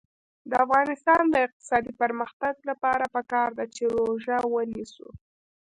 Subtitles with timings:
[0.49, 5.07] د افغانستان د اقتصادي پرمختګ لپاره پکار ده چې روژه ونیسو.